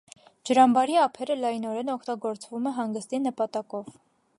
Ջրամբարի 0.49 0.97
ափերը 1.01 1.35
լայնորեն 1.43 1.93
օգտագործվում 1.97 2.71
է 2.73 2.77
հանգստի 2.79 3.23
նպատակով։ 3.29 3.99